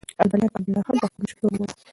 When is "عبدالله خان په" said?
0.59-1.07